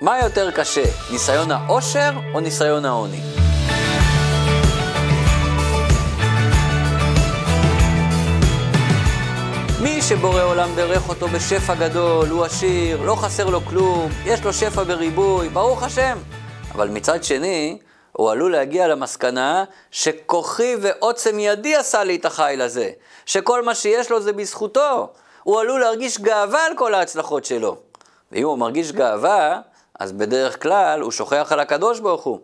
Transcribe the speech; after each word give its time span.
מה 0.00 0.18
יותר 0.18 0.50
קשה, 0.50 0.84
ניסיון 1.10 1.50
העושר 1.50 2.10
או 2.34 2.40
ניסיון 2.40 2.84
העוני? 2.84 3.20
מי 9.82 10.02
שבורא 10.02 10.42
עולם 10.42 10.74
ברך 10.76 11.08
אותו 11.08 11.28
בשפע 11.28 11.74
גדול, 11.74 12.28
הוא 12.28 12.44
עשיר, 12.44 13.02
לא 13.02 13.14
חסר 13.14 13.50
לו 13.50 13.60
כלום, 13.60 14.10
יש 14.24 14.44
לו 14.44 14.52
שפע 14.52 14.82
בריבוי, 14.82 15.48
ברוך 15.48 15.82
השם. 15.82 16.18
אבל 16.74 16.88
מצד 16.88 17.24
שני, 17.24 17.78
הוא 18.12 18.30
עלול 18.30 18.52
להגיע 18.52 18.88
למסקנה 18.88 19.64
שכוחי 19.90 20.76
ועוצם 20.80 21.38
ידי 21.38 21.76
עשה 21.76 22.04
לי 22.04 22.16
את 22.16 22.24
החיל 22.24 22.62
הזה, 22.62 22.90
שכל 23.26 23.64
מה 23.64 23.74
שיש 23.74 24.10
לו 24.10 24.20
זה 24.20 24.32
בזכותו. 24.32 25.08
הוא 25.42 25.60
עלול 25.60 25.80
להרגיש 25.80 26.18
גאווה 26.18 26.66
על 26.66 26.72
כל 26.76 26.94
ההצלחות 26.94 27.44
שלו. 27.44 27.76
ואם 28.32 28.44
הוא 28.44 28.58
מרגיש 28.58 28.92
גאווה, 28.92 29.60
אז 29.98 30.12
בדרך 30.12 30.62
כלל 30.62 31.00
הוא 31.00 31.10
שוכח 31.10 31.52
על 31.52 31.60
הקדוש 31.60 32.00
ברוך 32.00 32.24
הוא. 32.24 32.38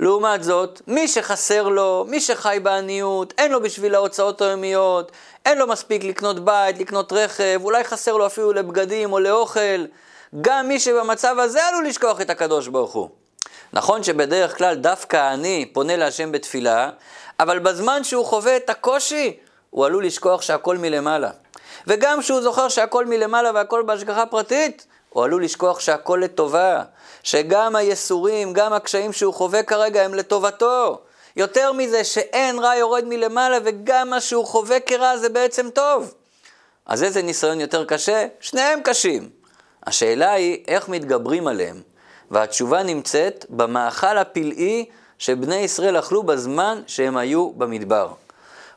לעומת 0.00 0.44
זאת, 0.44 0.82
מי 0.86 1.08
שחסר 1.08 1.68
לו, 1.68 2.04
מי 2.08 2.20
שחי 2.20 2.58
בעניות, 2.62 3.34
אין 3.38 3.52
לו 3.52 3.62
בשביל 3.62 3.94
ההוצאות 3.94 4.40
היומיות, 4.42 5.12
אין 5.46 5.58
לו 5.58 5.66
מספיק 5.66 6.04
לקנות 6.04 6.44
בית, 6.44 6.78
לקנות 6.78 7.12
רכב, 7.12 7.60
אולי 7.64 7.84
חסר 7.84 8.16
לו 8.16 8.26
אפילו 8.26 8.52
לבגדים 8.52 9.12
או 9.12 9.18
לאוכל, 9.18 9.84
גם 10.40 10.68
מי 10.68 10.80
שבמצב 10.80 11.36
הזה 11.38 11.64
עלול 11.68 11.86
לשכוח 11.86 12.20
את 12.20 12.30
הקדוש 12.30 12.68
ברוך 12.68 12.92
הוא. 12.92 13.08
נכון 13.72 14.02
שבדרך 14.02 14.58
כלל 14.58 14.74
דווקא 14.74 15.34
אני 15.34 15.70
פונה 15.72 15.96
להשם 15.96 16.32
בתפילה, 16.32 16.90
אבל 17.40 17.58
בזמן 17.58 18.04
שהוא 18.04 18.26
חווה 18.26 18.56
את 18.56 18.70
הקושי, 18.70 19.36
הוא 19.70 19.86
עלול 19.86 20.06
לשכוח 20.06 20.42
שהכל 20.42 20.78
מלמעלה. 20.78 21.30
וגם 21.86 22.20
כשהוא 22.20 22.40
זוכר 22.40 22.68
שהכל 22.68 23.06
מלמעלה 23.06 23.50
והכל 23.54 23.82
בהשגחה 23.82 24.26
פרטית, 24.26 24.86
הוא 25.12 25.24
עלול 25.24 25.44
לשכוח 25.44 25.80
שהכל 25.80 26.20
לטובה, 26.22 26.82
שגם 27.22 27.76
הייסורים, 27.76 28.52
גם 28.52 28.72
הקשיים 28.72 29.12
שהוא 29.12 29.34
חווה 29.34 29.62
כרגע 29.62 30.02
הם 30.02 30.14
לטובתו. 30.14 31.00
יותר 31.36 31.72
מזה, 31.72 32.04
שאין 32.04 32.58
רע 32.58 32.76
יורד 32.76 33.04
מלמעלה 33.04 33.58
וגם 33.64 34.10
מה 34.10 34.20
שהוא 34.20 34.46
חווה 34.46 34.80
כרע 34.80 35.16
זה 35.16 35.28
בעצם 35.28 35.70
טוב. 35.70 36.14
אז 36.86 37.02
איזה 37.02 37.22
ניסיון 37.22 37.60
יותר 37.60 37.84
קשה? 37.84 38.26
שניהם 38.40 38.80
קשים. 38.84 39.28
השאלה 39.86 40.32
היא 40.32 40.64
איך 40.68 40.88
מתגברים 40.88 41.46
עליהם. 41.46 41.82
והתשובה 42.30 42.82
נמצאת 42.82 43.46
במאכל 43.50 44.18
הפלאי 44.18 44.84
שבני 45.18 45.56
ישראל 45.56 45.98
אכלו 45.98 46.22
בזמן 46.22 46.82
שהם 46.86 47.16
היו 47.16 47.50
במדבר. 47.50 48.12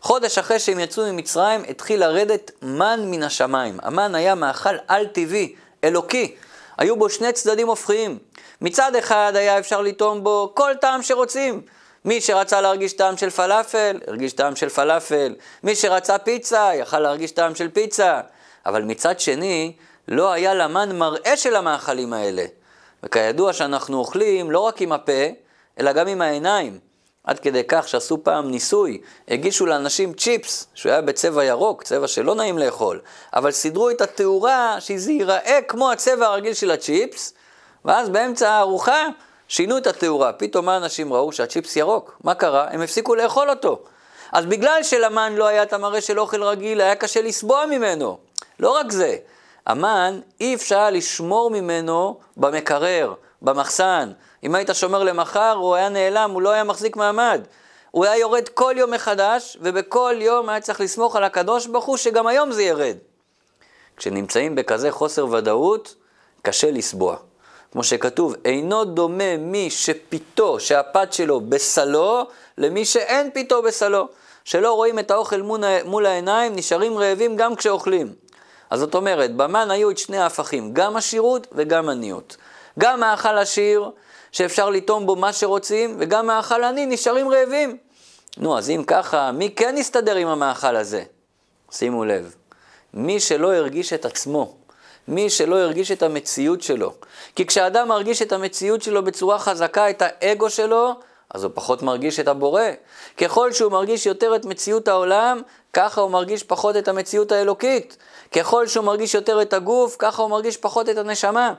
חודש 0.02 0.38
אחרי 0.38 0.60
שהם 0.60 0.80
יצאו 0.80 1.14
ממצרים, 1.14 1.64
התחיל 1.70 2.00
לרדת 2.00 2.52
מן 2.62 3.00
מן 3.06 3.24
השמיים. 3.24 3.78
המן 3.84 4.16
היה 4.16 4.36
מאכל 4.36 4.76
על-טבעי, 4.88 5.56
אלוקי. 5.86 6.36
היו 6.78 6.96
בו 6.96 7.10
שני 7.10 7.32
צדדים 7.32 7.68
הופכיים. 7.68 8.18
מצד 8.62 8.96
אחד 8.96 9.34
היה 9.36 9.60
אפשר 9.60 9.82
לטעום 9.82 10.24
בו 10.24 10.52
כל 10.56 10.72
טעם 10.82 11.02
שרוצים. 11.02 11.62
מי 12.06 12.22
שרצה 12.22 12.62
להרגיש 12.62 12.94
טעם 12.94 13.18
של 13.18 13.30
פלאפל, 13.30 14.00
הרגיש 14.08 14.34
טעם 14.34 14.56
של 14.56 14.70
פלאפל. 14.70 15.36
מי 15.64 15.76
שרצה 15.76 16.18
פיצה, 16.18 16.72
יכל 16.76 17.00
להרגיש 17.00 17.32
טעם 17.32 17.56
של 17.56 17.70
פיצה. 17.70 18.22
אבל 18.66 18.82
מצד 18.82 19.20
שני, 19.20 19.74
לא 20.08 20.32
היה 20.32 20.54
למן 20.54 20.98
מראה 20.98 21.38
של 21.38 21.56
המאכלים 21.56 22.14
האלה. 22.14 22.46
וכידוע 23.04 23.54
שאנחנו 23.54 23.98
אוכלים 23.98 24.52
לא 24.52 24.60
רק 24.60 24.82
עם 24.82 24.92
הפה, 24.92 25.24
אלא 25.80 25.92
גם 25.92 26.08
עם 26.08 26.22
העיניים. 26.22 26.80
עד 27.26 27.40
כדי 27.40 27.64
כך 27.68 27.88
שעשו 27.88 28.24
פעם 28.24 28.52
ניסוי, 28.52 29.02
הגישו 29.28 29.66
לאנשים 29.66 30.14
צ'יפס, 30.14 30.68
שהוא 30.74 30.92
היה 30.92 31.02
בצבע 31.02 31.44
ירוק, 31.44 31.84
צבע 31.84 32.08
שלא 32.08 32.36
נעים 32.36 32.58
לאכול, 32.58 33.02
אבל 33.34 33.52
סידרו 33.52 33.90
את 33.90 34.02
התאורה 34.02 34.76
שזה 34.80 35.12
ייראה 35.12 35.60
כמו 35.68 35.92
הצבע 35.92 36.26
הרגיל 36.26 36.54
של 36.54 36.72
הצ'יפס, 36.72 37.34
ואז 37.86 38.10
באמצע 38.10 38.50
הארוחה 38.50 39.08
שינו 39.48 39.78
את 39.78 39.88
התאורה. 39.88 40.34
פתאום 40.34 40.70
האנשים 40.70 41.14
ראו 41.14 41.32
שהצ'יפס 41.32 41.76
ירוק. 41.76 42.18
מה 42.24 42.34
קרה? 42.34 42.68
הם 42.72 42.82
הפסיקו 42.82 43.16
לאכול 43.16 43.50
אותו. 43.50 43.80
אז 44.32 44.46
בגלל 44.46 44.84
שלמן 44.84 45.34
לא 45.36 45.48
היה 45.48 45.64
את 45.64 45.74
המראה 45.74 46.02
של 46.02 46.20
אוכל 46.20 46.44
רגיל, 46.44 46.82
היה 46.82 46.96
קשה 46.96 47.22
לסבוע 47.22 47.66
ממנו. 47.66 48.18
לא 48.60 48.70
רק 48.70 48.92
זה, 48.92 49.16
המן, 49.66 50.20
אי 50.42 50.56
אפשר 50.56 50.90
לשמור 50.90 51.50
ממנו 51.50 52.18
במקרר, 52.38 53.14
במחסן. 53.46 54.12
אם 54.44 54.56
היית 54.56 54.70
שומר 54.74 55.04
למחר, 55.04 55.52
הוא 55.52 55.76
היה 55.76 55.90
נעלם, 55.90 56.32
הוא 56.32 56.42
לא 56.42 56.50
היה 56.50 56.64
מחזיק 56.64 56.96
מעמד. 56.96 57.42
הוא 57.92 58.06
היה 58.06 58.18
יורד 58.18 58.50
כל 58.50 58.74
יום 58.78 58.92
מחדש, 58.92 59.58
ובכל 59.62 60.16
יום 60.20 60.50
היה 60.50 60.62
צריך 60.62 60.82
לסמוך 60.82 61.16
על 61.16 61.24
הקדוש 61.24 61.68
ברוך 61.68 61.86
הוא 61.86 61.98
שגם 61.98 62.28
היום 62.28 62.52
זה 62.52 62.64
ירד. 62.64 62.96
כשנמצאים 63.98 64.56
בכזה 64.56 64.92
חוסר 64.92 65.26
ודאות, 65.26 65.96
קשה 66.42 66.72
לסבוע. 66.72 67.16
כמו 67.72 67.84
שכתוב, 67.84 68.36
אינו 68.46 68.86
דומה 68.86 69.38
מי 69.38 69.70
שפיתו, 69.70 70.60
שהפת 70.60 71.14
שלו 71.14 71.42
בסלו, 71.42 72.28
למי 72.58 72.86
שאין 72.86 73.32
פיתו 73.32 73.62
בסלו. 73.62 74.08
שלא 74.46 74.74
רואים 74.74 75.00
את 75.00 75.12
האוכל 75.12 75.42
מול, 75.86 76.06
העיניים, 76.06 76.56
נשארים 76.56 76.98
רעבים 76.98 77.36
גם 77.36 77.56
כשאוכלים. 77.56 78.14
אז 78.70 78.80
זאת 78.80 78.96
אומרת, 78.96 79.36
במן 79.36 79.72
היו 79.72 79.92
את 79.92 79.98
שני 79.98 80.18
ההפכים, 80.18 80.74
גם 80.74 80.96
עשירות 80.96 81.48
וגם 81.52 81.90
עניות. 81.90 82.38
גם 82.80 83.00
מאכל 83.00 83.38
עשיר, 83.38 83.92
שאפשר 84.32 84.70
לטעום 84.70 85.06
בו 85.06 85.16
מה 85.16 85.34
שרוצים, 85.34 85.96
וגם 86.00 86.28
מאכל 86.28 86.64
עני, 86.64 86.86
נשארים 86.86 87.30
רעבים. 87.30 87.78
נו, 88.38 88.58
אז 88.58 88.70
אם 88.70 88.84
ככה, 88.88 89.32
מי 89.32 89.50
כן 89.56 89.76
יסתדר 89.78 90.16
עם 90.16 90.28
המאכל 90.28 90.76
הזה? 90.76 91.04
שימו 91.72 92.06
לב, 92.06 92.36
מי 92.94 93.20
שלא 93.20 93.54
הרגיש 93.54 93.94
את 93.94 94.06
עצמו, 94.06 94.56
מי 95.08 95.30
שלא 95.30 95.56
הרגיש 95.56 95.92
את 95.92 96.04
המציאות 96.04 96.62
שלו. 96.62 96.94
כי 97.36 97.46
כשאדם 97.46 97.88
מרגיש 97.88 98.22
את 98.22 98.32
המציאות 98.32 98.82
שלו 98.82 99.04
בצורה 99.04 99.40
חזקה, 99.40 99.90
את 99.90 100.02
האגו 100.06 100.50
שלו, 100.50 100.94
אז 101.34 101.44
הוא 101.44 101.52
פחות 101.56 101.84
מרגיש 101.84 102.20
את 102.20 102.28
הבורא. 102.28 102.62
ככל 103.18 103.52
שהוא 103.52 103.72
מרגיש 103.72 104.06
יותר 104.06 104.36
את 104.36 104.46
מציאות 104.46 104.88
העולם, 104.88 105.42
ככה 105.74 106.02
הוא 106.02 106.12
מרגיש 106.12 106.44
פחות 106.44 106.78
את 106.78 106.88
המציאות 106.88 107.32
האלוקית. 107.32 107.98
ככל 108.32 108.68
שהוא 108.68 108.86
מרגיש 108.86 109.16
יותר 109.16 109.42
את 109.42 109.54
הגוף, 109.54 109.96
ככה 110.00 110.22
הוא 110.22 110.30
מרגיש 110.30 110.58
פחות 110.58 110.90
את 110.90 110.98
הנשמה. 110.98 111.54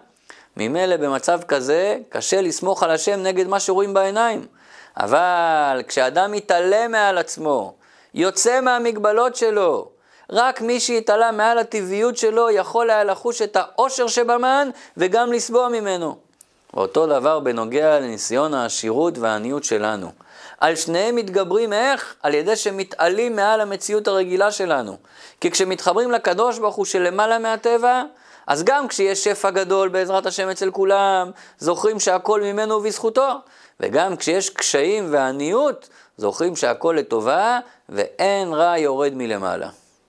ממילא 0.57 0.97
במצב 0.97 1.41
כזה, 1.49 1.99
קשה 2.09 2.41
לסמוך 2.41 2.83
על 2.83 2.91
השם 2.91 3.23
נגד 3.23 3.47
מה 3.47 3.61
שרואים 3.61 3.95
בעיניים. 3.95 4.47
אבל 4.97 5.83
כשאדם 5.89 6.33
מתעלם 6.33 6.93
מעל 6.93 7.19
עצמו, 7.19 7.75
יוצא 8.15 8.61
מהמגבלות 8.61 9.37
שלו, 9.37 9.89
רק 10.31 10.61
מי 10.61 10.81
שהתעלה 10.81 11.33
מעל 11.33 11.59
הטבעיות 11.59 12.17
שלו 12.17 12.51
יכול 12.51 12.91
היה 12.91 13.05
לחוש 13.05 13.43
את 13.43 13.57
העושר 13.57 14.07
שבמן 14.07 14.69
וגם 14.97 15.33
לסבוע 15.33 15.69
ממנו. 15.69 16.17
ואותו 16.75 17.07
דבר 17.07 17.41
בנוגע 17.41 18.01
לניסיון 18.01 18.55
העשירות 18.55 19.19
והעניות 19.19 19.65
שלנו. 19.65 20.11
על 20.61 20.77
שניהם 20.77 21.17
מתגברים 21.17 21.73
איך? 21.73 22.15
על 22.23 22.35
ידי 22.35 22.57
שמתעלים 22.57 23.37
מעל 23.37 23.61
המציאות 23.61 24.09
הרגילה 24.09 24.51
שלנו. 24.51 24.97
כי 25.41 25.51
כשמתחברים 25.51 26.11
לקדוש 26.11 26.59
ברוך 26.59 26.75
הוא 26.75 26.85
שלמעלה 26.85 27.39
מהטבע, 27.39 28.03
אז 28.47 28.65
גם 28.65 28.89
כשיש 28.89 29.25
שפע 29.25 29.51
גדול 29.51 29.89
בעזרת 29.89 30.27
השם 30.27 30.49
אצל 30.49 30.71
כולם, 30.71 31.31
זוכרים 31.59 32.01
שהכל 32.01 32.43
ממנו 32.43 32.75
ובזכותו. 32.75 33.29
וגם 33.81 34.17
כשיש 34.17 34.51
קשיים 34.51 35.07
ועניות, 35.11 35.89
זוכרים 36.17 36.57
שהכל 36.57 36.97
לטובה 36.99 37.59
ואין 37.89 38.53
רע 38.53 38.79
יורד 38.79 39.13
מלמעלה. 39.15 39.69